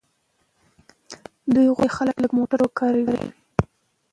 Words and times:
دوی 1.53 1.67
غواړي 1.75 1.91
خلک 1.97 2.15
لږ 2.23 2.31
موټر 2.39 2.59
وکاروي. 2.63 3.19